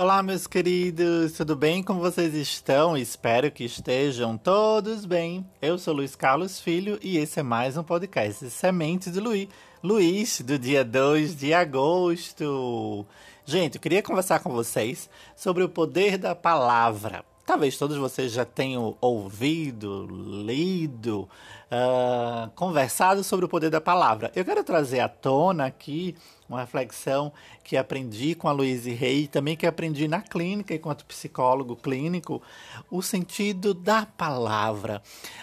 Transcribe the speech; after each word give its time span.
Olá, 0.00 0.22
meus 0.22 0.46
queridos, 0.46 1.32
tudo 1.32 1.54
bem? 1.54 1.82
Como 1.82 2.00
vocês 2.00 2.32
estão? 2.32 2.96
Espero 2.96 3.50
que 3.50 3.64
estejam 3.64 4.34
todos 4.38 5.04
bem. 5.04 5.46
Eu 5.60 5.76
sou 5.76 5.92
Luiz 5.92 6.16
Carlos 6.16 6.58
Filho 6.58 6.98
e 7.02 7.18
esse 7.18 7.38
é 7.38 7.42
mais 7.42 7.76
um 7.76 7.82
podcast 7.82 8.48
Sementes 8.48 9.12
de 9.12 9.20
Luiz. 9.20 9.46
Luiz, 9.84 10.40
do 10.40 10.58
dia 10.58 10.82
2 10.82 11.36
de 11.36 11.52
agosto. 11.52 13.04
Gente, 13.44 13.74
eu 13.74 13.80
queria 13.82 14.02
conversar 14.02 14.40
com 14.40 14.50
vocês 14.50 15.10
sobre 15.36 15.64
o 15.64 15.68
poder 15.68 16.16
da 16.16 16.34
palavra. 16.34 17.22
Talvez 17.44 17.76
todos 17.76 17.98
vocês 17.98 18.32
já 18.32 18.46
tenham 18.46 18.96
ouvido, 19.02 20.06
lido, 20.46 21.28
uh, 21.70 22.48
conversado 22.54 23.22
sobre 23.22 23.44
o 23.44 23.48
poder 23.48 23.68
da 23.68 23.82
palavra. 23.82 24.32
Eu 24.34 24.46
quero 24.46 24.64
trazer 24.64 25.00
à 25.00 25.10
tona 25.10 25.66
aqui 25.66 26.16
uma 26.50 26.60
reflexão 26.60 27.32
que 27.62 27.76
aprendi 27.76 28.34
com 28.34 28.48
a 28.48 28.52
Luíse 28.52 28.92
Rei, 28.92 29.28
também 29.28 29.56
que 29.56 29.66
aprendi 29.66 30.08
na 30.08 30.20
clínica, 30.20 30.74
enquanto 30.74 31.04
psicólogo 31.04 31.76
clínico, 31.76 32.42
o 32.90 33.00
sentido 33.00 33.72
da 33.72 34.04
palavra, 34.04 35.00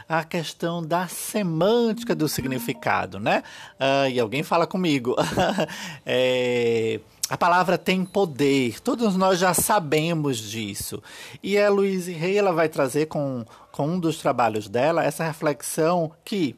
a 0.07 0.23
questão 0.25 0.83
da 0.83 1.07
semântica 1.07 2.13
do 2.13 2.27
significado, 2.27 3.19
né? 3.19 3.41
Uh, 3.79 4.09
e 4.11 4.19
alguém 4.19 4.43
fala 4.43 4.67
comigo. 4.67 5.15
é 6.05 6.99
a 7.29 7.35
palavra 7.35 7.77
tem 7.77 8.05
poder, 8.05 8.79
todos 8.79 9.17
nós 9.17 9.37
já 9.37 9.53
sabemos 9.53 10.37
disso. 10.37 11.03
E 11.43 11.57
a 11.57 11.69
Luíse 11.69 12.13
Rey 12.13 12.37
ela 12.37 12.53
vai 12.53 12.69
trazer 12.69 13.07
com, 13.07 13.43
com 13.69 13.85
um 13.85 13.99
dos 13.99 14.17
trabalhos 14.19 14.69
dela 14.69 15.03
essa 15.03 15.25
reflexão 15.25 16.09
que 16.23 16.55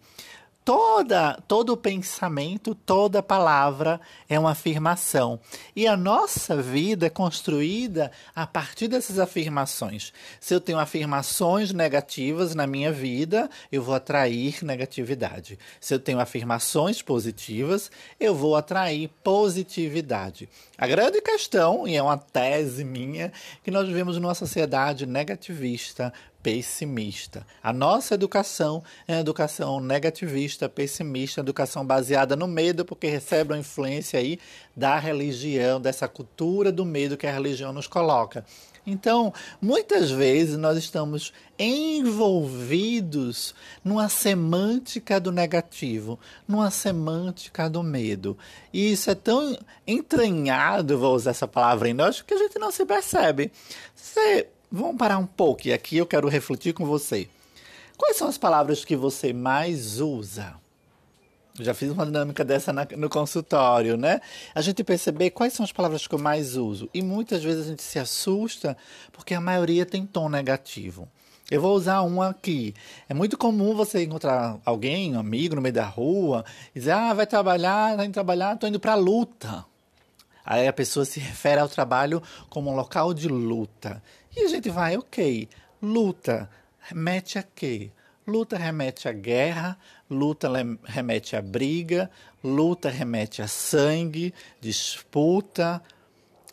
toda 0.70 1.34
todo 1.48 1.76
pensamento, 1.76 2.76
toda 2.76 3.24
palavra 3.24 4.00
é 4.30 4.38
uma 4.40 4.52
afirmação. 4.52 5.40
E 5.76 5.88
a 5.88 5.98
nossa 5.98 6.62
vida 6.62 7.08
é 7.08 7.10
construída 7.10 8.12
a 8.36 8.46
partir 8.46 8.88
dessas 8.88 9.18
afirmações. 9.18 10.14
Se 10.40 10.54
eu 10.54 10.62
tenho 10.62 10.78
afirmações 10.78 11.74
negativas 11.74 12.54
na 12.54 12.68
minha 12.68 12.92
vida, 12.92 13.50
eu 13.72 13.82
vou 13.82 13.96
atrair 13.96 14.64
negatividade. 14.64 15.58
Se 15.82 15.96
eu 15.96 16.00
tenho 16.00 16.20
afirmações 16.20 17.02
positivas, 17.02 17.90
eu 18.20 18.36
vou 18.36 18.56
atrair 18.56 19.10
positividade. 19.24 20.48
A 20.78 20.86
grande 20.86 21.20
questão, 21.20 21.88
e 21.88 21.96
é 21.96 22.04
uma 22.04 22.16
tese 22.16 22.84
minha, 22.84 23.34
que 23.64 23.72
nós 23.72 23.88
vivemos 23.88 24.20
numa 24.20 24.36
sociedade 24.36 25.08
negativista, 25.08 26.14
pessimista. 26.42 27.46
A 27.62 27.74
nossa 27.74 28.14
educação 28.14 28.84
é 29.08 29.14
uma 29.14 29.22
educação 29.22 29.80
negativista, 29.80 30.70
pessimista, 30.70 31.42
educação 31.42 31.86
baseada 31.86 32.36
no 32.36 32.48
medo, 32.48 32.86
porque 32.86 33.08
recebe 33.08 33.54
uma 33.54 33.60
influência 33.60 34.20
aí 34.20 34.40
da 34.76 34.98
religião, 34.98 35.82
dessa 35.82 36.08
cultura 36.08 36.72
do 36.72 36.86
medo 36.86 37.18
que 37.18 37.28
a 37.28 37.32
religião 37.32 37.74
nos 37.74 37.88
coloca. 37.88 38.46
Então, 38.88 39.34
muitas 39.62 40.10
vezes 40.10 40.58
nós 40.58 40.78
estamos 40.78 41.34
envolvidos 41.60 43.54
numa 43.84 44.10
semântica 44.10 45.20
do 45.20 45.32
negativo, 45.32 46.18
numa 46.48 46.72
semântica 46.72 47.70
do 47.70 47.84
medo. 47.84 48.38
E 48.74 48.92
isso 48.94 49.12
é 49.12 49.16
tão 49.16 49.58
entranhado, 49.86 50.98
vou 50.98 51.14
usar 51.14 51.32
essa 51.32 51.48
palavra 51.48 51.90
em 51.90 51.94
nós, 51.94 52.22
que 52.22 52.34
a 52.34 52.38
gente 52.38 52.58
não 52.58 52.72
se 52.72 52.86
percebe. 52.86 53.52
Você 53.94 54.48
Vamos 54.72 54.98
parar 54.98 55.18
um 55.18 55.26
pouco 55.26 55.68
e 55.68 55.74
aqui 55.74 55.98
eu 55.98 56.06
quero 56.06 56.28
refletir 56.28 56.74
com 56.74 56.86
você. 56.86 57.28
Quais 57.98 58.18
são 58.18 58.28
as 58.28 58.38
palavras 58.38 58.86
que 58.86 58.96
você 58.96 59.34
mais 59.34 60.00
usa? 60.00 60.54
Eu 61.58 61.66
já 61.66 61.74
fiz 61.74 61.90
uma 61.90 62.06
dinâmica 62.06 62.46
dessa 62.46 62.72
na, 62.72 62.88
no 62.96 63.10
consultório, 63.10 63.98
né? 63.98 64.22
A 64.54 64.62
gente 64.62 64.84
perceber 64.84 65.32
quais 65.32 65.54
são 65.54 65.64
as 65.64 65.72
palavras 65.72 66.06
que 66.06 66.14
eu 66.14 66.20
mais 66.20 66.56
uso. 66.56 66.88
E 66.94 67.02
muitas 67.02 67.44
vezes 67.44 67.66
a 67.66 67.70
gente 67.70 67.82
se 67.82 67.98
assusta 67.98 68.78
porque 69.12 69.34
a 69.34 69.42
maioria 69.42 69.88
tem 69.88 70.06
tom 70.06 70.30
negativo. 70.30 71.10
Eu 71.50 71.62
vou 71.62 71.76
usar 71.76 72.02
uma 72.02 72.30
aqui. 72.30 72.76
É 73.10 73.14
muito 73.16 73.40
comum 73.40 73.76
você 73.76 74.04
encontrar 74.04 74.60
alguém, 74.64 75.16
um 75.16 75.20
amigo 75.20 75.56
no 75.56 75.62
meio 75.64 75.74
da 75.74 75.86
rua, 75.86 76.46
e 76.76 76.80
dizer: 76.80 76.92
Ah, 76.92 77.12
vai 77.12 77.26
trabalhar, 77.26 77.98
vai 77.98 78.08
trabalhar, 78.10 78.56
tô 78.56 78.68
indo 78.68 78.80
pra 78.80 78.94
luta. 78.94 79.66
Aí 80.50 80.68
a 80.68 80.74
pessoa 80.74 81.06
se 81.06 81.20
refere 81.20 81.62
ao 81.62 81.70
trabalho 81.70 82.24
como 82.50 82.72
um 82.72 82.76
local 82.76 83.14
de 83.14 83.28
luta. 83.28 84.02
E 84.36 84.46
a 84.46 84.48
gente 84.48 84.68
vai, 84.68 84.98
ok, 84.98 85.48
luta 85.80 86.50
remete 86.80 87.38
a 87.38 87.44
quê? 87.44 87.92
Luta 88.26 88.58
remete 88.58 89.08
à 89.08 89.12
guerra, 89.12 89.78
luta 90.10 90.50
remete 90.86 91.36
à 91.36 91.42
briga, 91.42 92.10
luta 92.44 92.90
remete 92.90 93.44
a 93.44 93.48
sangue, 93.48 94.34
disputa, 94.60 95.84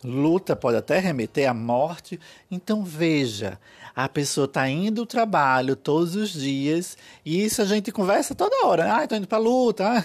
luta 0.05 0.55
pode 0.55 0.77
até 0.77 0.99
remeter 0.99 1.49
à 1.49 1.55
morte. 1.55 2.21
Então 2.51 2.85
veja, 2.85 3.59
a 3.95 4.11
pessoa 4.11 4.45
está 4.45 4.69
indo 4.69 5.01
ao 5.01 5.07
trabalho 5.07 5.75
todos 5.75 6.17
os 6.17 6.35
dias 6.35 6.99
e 7.25 7.43
isso 7.43 7.63
a 7.63 7.65
gente 7.65 7.91
conversa 7.91 8.35
toda 8.35 8.67
hora. 8.67 8.95
Ah, 8.95 9.05
estou 9.05 9.17
indo 9.17 9.27
para 9.27 9.39
a 9.39 9.41
luta. 9.41 9.89
Ah, 9.89 10.05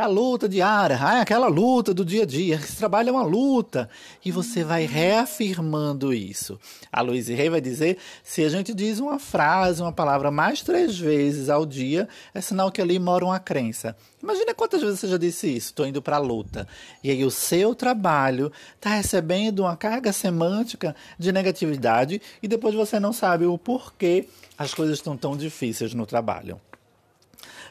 a 0.00 0.06
luta 0.06 0.48
diária, 0.48 0.98
ah, 1.00 1.18
é 1.18 1.20
aquela 1.20 1.46
luta 1.46 1.94
do 1.94 2.04
dia 2.04 2.24
a 2.24 2.26
dia. 2.26 2.56
Esse 2.56 2.76
trabalho 2.76 3.10
é 3.10 3.12
uma 3.12 3.22
luta. 3.22 3.88
E 4.24 4.32
você 4.32 4.64
vai 4.64 4.86
reafirmando 4.86 6.12
isso. 6.12 6.58
A 6.92 7.00
Luiz 7.00 7.28
Rei 7.28 7.48
vai 7.48 7.60
dizer: 7.60 7.98
se 8.22 8.44
a 8.44 8.48
gente 8.48 8.74
diz 8.74 8.98
uma 8.98 9.20
frase, 9.20 9.80
uma 9.80 9.92
palavra 9.92 10.32
mais 10.32 10.62
três 10.62 10.98
vezes 10.98 11.48
ao 11.48 11.64
dia, 11.64 12.08
é 12.34 12.40
sinal 12.40 12.72
que 12.72 12.82
ali 12.82 12.98
mora 12.98 13.24
uma 13.24 13.38
crença. 13.38 13.96
Imagina 14.20 14.52
quantas 14.54 14.82
vezes 14.82 14.98
você 14.98 15.06
já 15.06 15.18
disse 15.18 15.48
isso, 15.48 15.66
estou 15.68 15.86
indo 15.86 16.02
para 16.02 16.16
a 16.16 16.20
luta. 16.20 16.66
E 17.02 17.10
aí 17.10 17.24
o 17.24 17.30
seu 17.30 17.74
trabalho 17.74 18.50
está 18.74 18.90
recebendo 18.90 19.60
uma 19.60 19.76
carga 19.76 20.12
semântica 20.12 20.96
de 21.18 21.30
negatividade 21.30 22.20
e 22.42 22.48
depois 22.48 22.74
você 22.74 22.98
não 22.98 23.12
sabe 23.12 23.46
o 23.46 23.56
porquê 23.56 24.26
as 24.58 24.74
coisas 24.74 24.98
estão 24.98 25.16
tão 25.16 25.36
difíceis 25.36 25.94
no 25.94 26.06
trabalho. 26.06 26.60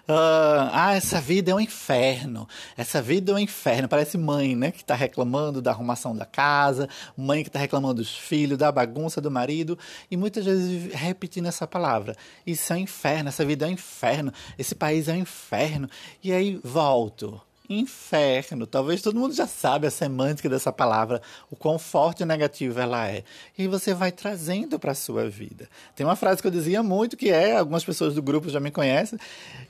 Uh, 0.06 0.68
ah, 0.74 0.94
essa 0.96 1.22
vida 1.22 1.52
é 1.52 1.56
um 1.56 1.60
inferno. 1.60 2.48
Essa 2.76 3.02
vida 3.02 3.32
é 3.32 3.36
um 3.36 3.40
inferno. 3.40 3.88
Parece 3.88 4.18
mãe, 4.18 4.56
né? 4.56 4.72
Que 4.72 4.82
está 4.82 4.96
reclamando 4.96 5.62
da 5.62 5.72
arrumação 5.72 6.16
da 6.16 6.26
casa, 6.26 6.90
mãe 7.16 7.42
que 7.42 7.50
está 7.50 7.60
reclamando 7.60 7.96
dos 7.96 8.16
filhos, 8.16 8.58
da 8.58 8.72
bagunça 8.72 9.22
do 9.22 9.32
marido, 9.32 9.80
e 10.12 10.18
muitas 10.18 10.46
vezes 10.46 10.94
repetindo 10.94 11.48
essa 11.48 11.66
palavra. 11.66 12.18
Isso 12.46 12.74
é 12.74 12.76
um 12.76 12.80
inferno, 12.80 13.30
essa 13.30 13.46
vida 13.46 13.66
é 13.66 13.70
um 13.70 13.72
inferno, 13.72 14.34
esse 14.60 14.76
país 14.76 15.08
é 15.08 15.14
um 15.14 15.18
inferno. 15.18 15.90
E 16.22 16.34
aí 16.34 16.60
volto 16.64 17.42
inferno. 17.80 18.66
Talvez 18.66 19.02
todo 19.02 19.20
mundo 19.20 19.34
já 19.34 19.48
sabe 19.48 19.88
a 19.88 19.92
semântica 19.92 20.50
dessa 20.50 20.72
palavra, 20.72 21.22
o 21.50 21.56
quão 21.56 21.78
forte 21.78 22.24
e 22.24 22.26
negativa 22.26 22.82
ela 22.82 23.08
é. 23.08 23.24
E 23.58 23.68
você 23.68 23.94
vai 23.94 24.12
trazendo 24.12 24.80
para 24.80 24.92
a 24.92 24.96
sua 24.96 25.30
vida. 25.30 25.70
Tem 25.96 26.06
uma 26.06 26.16
frase 26.16 26.42
que 26.42 26.48
eu 26.48 26.52
dizia 26.52 26.82
muito, 26.84 27.18
que 27.18 27.30
é, 27.30 27.58
algumas 27.58 27.84
pessoas 27.84 28.16
do 28.16 28.22
grupo 28.22 28.50
já 28.50 28.60
me 28.60 28.72
conhecem 28.72 29.20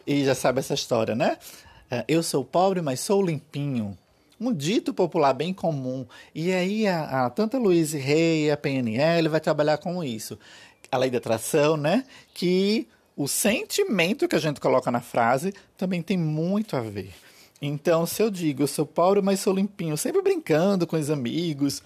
e 0.06 0.24
já 0.24 0.36
sabem 0.36 0.60
essa 0.60 0.74
história, 0.74 1.16
né? 1.16 1.38
É, 1.90 2.04
eu 2.08 2.24
sou 2.24 2.44
pobre, 2.44 2.82
mas 2.82 3.00
sou 3.00 3.22
limpinho. 3.22 3.98
Um 4.40 4.54
dito 4.54 4.94
popular 4.94 5.34
bem 5.34 5.54
comum. 5.54 6.06
E 6.34 6.52
aí, 6.52 6.88
a, 6.88 7.26
a, 7.26 7.30
tanto 7.30 7.56
a 7.56 7.60
Luiz 7.60 7.94
Rey 7.94 8.52
a 8.52 8.58
PNL 8.58 9.30
vai 9.30 9.40
trabalhar 9.40 9.78
com 9.78 10.04
isso. 10.04 10.38
A 10.92 10.98
lei 10.98 11.10
da 11.10 11.18
atração, 11.18 11.78
né? 11.78 12.04
Que 12.34 12.88
o 13.16 13.28
sentimento 13.28 14.28
que 14.28 14.36
a 14.36 14.40
gente 14.40 14.60
coloca 14.60 14.90
na 14.92 15.02
frase 15.02 15.54
também 15.78 16.02
tem 16.02 16.18
muito 16.18 16.76
a 16.76 16.82
ver. 16.82 17.14
Então, 17.66 18.06
se 18.06 18.22
eu 18.22 18.30
digo, 18.30 18.64
eu 18.64 18.68
sou 18.68 18.86
pobre, 18.86 19.22
mas 19.22 19.40
sou 19.40 19.54
limpinho, 19.54 19.96
sempre 19.96 20.22
brincando 20.22 20.86
com 20.86 20.98
os 20.98 21.10
amigos, 21.10 21.82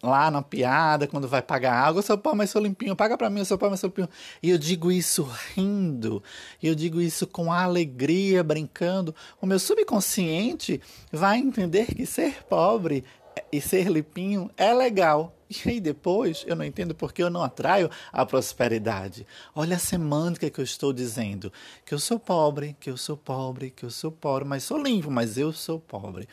lá 0.00 0.30
na 0.30 0.40
piada, 0.40 1.08
quando 1.08 1.26
vai 1.26 1.42
pagar 1.42 1.74
água, 1.74 1.98
eu 1.98 2.02
sou 2.04 2.16
pobre, 2.16 2.38
mas 2.38 2.50
sou 2.50 2.62
limpinho, 2.62 2.94
paga 2.94 3.18
para 3.18 3.28
mim, 3.28 3.40
eu 3.40 3.44
sou 3.44 3.58
pobre, 3.58 3.72
mas 3.72 3.80
sou 3.80 3.88
limpinho. 3.88 4.08
E 4.40 4.50
eu 4.50 4.56
digo 4.56 4.92
isso 4.92 5.28
rindo, 5.56 6.22
eu 6.62 6.76
digo 6.76 7.00
isso 7.00 7.26
com 7.26 7.52
alegria, 7.52 8.44
brincando. 8.44 9.12
O 9.40 9.46
meu 9.46 9.58
subconsciente 9.58 10.80
vai 11.10 11.38
entender 11.38 11.86
que 11.92 12.06
ser 12.06 12.44
pobre 12.44 13.02
e 13.50 13.60
ser 13.60 13.88
limpinho 13.88 14.48
é 14.56 14.72
legal. 14.72 15.34
E 15.64 15.70
aí 15.70 15.80
depois 15.80 16.44
eu 16.46 16.56
não 16.56 16.64
entendo 16.64 16.94
porque 16.94 17.22
eu 17.22 17.30
não 17.30 17.42
atraio 17.42 17.90
a 18.12 18.24
prosperidade. 18.26 19.26
Olha 19.54 19.76
a 19.76 19.78
semântica 19.78 20.50
que 20.50 20.60
eu 20.60 20.64
estou 20.64 20.92
dizendo. 20.92 21.52
Que 21.84 21.94
eu 21.94 21.98
sou 21.98 22.18
pobre, 22.18 22.76
que 22.78 22.90
eu 22.90 22.96
sou 22.96 23.16
pobre, 23.16 23.70
que 23.70 23.84
eu 23.84 23.90
sou 23.90 24.10
pobre, 24.10 24.48
mas 24.48 24.64
sou 24.64 24.80
limpo, 24.80 25.10
mas 25.10 25.38
eu 25.38 25.52
sou 25.52 25.78
pobre. 25.78 26.28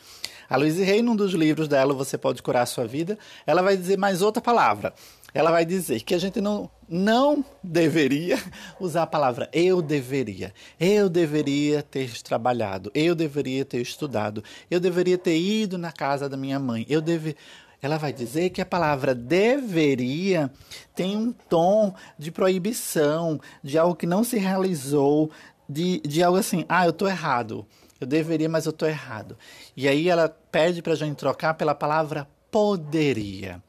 A 0.50 0.58
Luísa 0.58 0.84
Rei, 0.84 1.02
num 1.02 1.16
dos 1.16 1.34
livros 1.34 1.68
dela, 1.68 1.94
Você 1.94 2.18
Pode 2.18 2.42
Curar 2.42 2.64
a 2.64 2.66
Sua 2.66 2.86
Vida, 2.86 3.18
ela 3.46 3.62
vai 3.62 3.78
dizer 3.78 3.98
mais 3.98 4.22
outra 4.22 4.42
palavra. 4.42 4.94
Ela 5.34 5.50
vai 5.50 5.66
dizer 5.66 6.02
que 6.02 6.14
a 6.14 6.18
gente 6.18 6.42
não, 6.42 6.70
não 6.90 7.44
deveria 7.64 8.38
usar 8.80 9.04
a 9.04 9.08
palavra 9.08 9.50
eu 9.54 9.82
deveria. 9.82 10.54
Eu 10.80 11.08
deveria 11.08 11.82
ter 11.82 12.22
trabalhado, 12.22 12.92
eu 12.94 13.16
deveria 13.16 13.64
ter 13.64 13.82
estudado, 13.82 14.44
eu 14.70 14.80
deveria 14.80 15.18
ter 15.18 15.40
ido 15.40 15.78
na 15.78 15.92
casa 15.92 16.28
da 16.28 16.36
minha 16.36 16.60
mãe. 16.60 16.86
Eu 16.90 17.00
deve 17.02 17.36
ela 17.82 17.98
vai 17.98 18.14
dizer 18.14 18.52
que 18.52 18.62
a 18.62 18.66
palavra 18.66 19.16
deveria 19.16 20.52
tem 20.96 21.18
um 21.18 21.32
tom 21.32 21.94
de 22.18 22.32
proibição, 22.32 23.40
de 23.64 23.78
algo 23.78 23.96
que 23.96 24.06
não 24.06 24.24
se 24.24 24.38
realizou, 24.38 25.32
de, 25.68 26.00
de 26.02 26.22
algo 26.22 26.38
assim, 26.38 26.64
ah, 26.70 26.86
eu 26.86 26.92
estou 26.92 27.08
errado. 27.08 27.66
Eu 28.00 28.08
deveria, 28.08 28.50
mas 28.50 28.66
eu 28.66 28.72
estou 28.72 28.88
errado. 28.88 29.38
E 29.76 29.88
aí 29.88 30.10
ela 30.10 30.30
pede 30.52 30.82
para 30.82 30.94
a 30.94 30.96
gente 30.96 31.18
trocar 31.18 31.54
pela 31.54 31.76
palavra 31.76 32.28
poderia. 32.50 33.62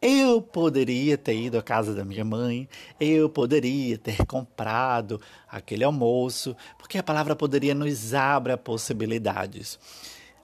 Eu 0.00 0.42
poderia 0.42 1.16
ter 1.16 1.36
ido 1.36 1.56
à 1.56 1.62
casa 1.62 1.94
da 1.94 2.04
minha 2.04 2.24
mãe, 2.24 2.68
eu 2.98 3.28
poderia 3.28 3.96
ter 3.96 4.26
comprado 4.26 5.20
aquele 5.48 5.84
almoço, 5.84 6.56
porque 6.76 6.98
a 6.98 7.02
palavra 7.04 7.36
poderia 7.36 7.74
nos 7.74 8.12
abre 8.12 8.56
possibilidades. 8.56 9.78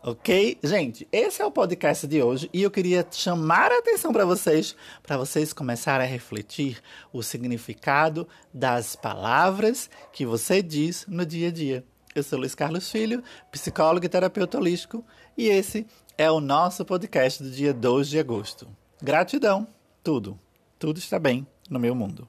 Ok? 0.03 0.59
Gente, 0.63 1.09
esse 1.11 1.43
é 1.43 1.45
o 1.45 1.51
podcast 1.51 2.07
de 2.07 2.23
hoje 2.23 2.49
e 2.53 2.63
eu 2.63 2.71
queria 2.71 3.05
chamar 3.11 3.73
a 3.73 3.79
atenção 3.79 4.13
para 4.13 4.25
vocês, 4.25 4.77
para 5.03 5.17
vocês 5.17 5.53
começarem 5.53 6.07
a 6.07 6.11
refletir 6.11 6.81
o 7.13 7.21
significado 7.21 8.27
das 8.55 8.95
palavras 8.95 9.91
que 10.13 10.25
você 10.25 10.63
diz 10.63 11.05
no 11.09 11.27
dia 11.27 11.49
a 11.49 11.51
dia. 11.51 11.85
Eu 12.15 12.23
sou 12.23 12.39
Luiz 12.39 12.55
Carlos 12.55 12.89
Filho, 12.91 13.23
psicólogo 13.51 14.07
e 14.07 14.09
terapeuta 14.09 14.57
holístico, 14.57 15.05
e 15.37 15.49
esse 15.49 15.85
é 16.17 16.31
o 16.31 16.41
nosso 16.41 16.85
podcast 16.85 17.43
do 17.43 17.51
dia 17.51 17.75
2 17.75 18.09
de 18.09 18.21
agosto. 18.21 18.69
Gratidão, 19.03 19.67
tudo, 20.03 20.39
tudo 20.79 20.99
está 20.99 21.19
bem 21.19 21.45
no 21.69 21.79
meu 21.79 21.95
mundo. 21.95 22.29